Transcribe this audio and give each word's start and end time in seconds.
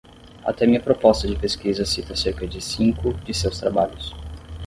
Até 0.43 0.65
minha 0.65 0.79
proposta 0.79 1.27
de 1.27 1.35
pesquisa 1.37 1.85
cita 1.85 2.15
cerca 2.15 2.47
de 2.47 2.59
cinco 2.59 3.13
de 3.13 3.35
seus 3.35 3.59
trabalhos. 3.59 4.15